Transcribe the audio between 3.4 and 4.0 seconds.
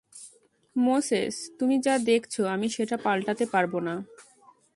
পারব না।